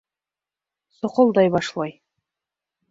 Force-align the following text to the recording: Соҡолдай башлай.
Соҡолдай 1.01 1.55
башлай. 1.59 1.97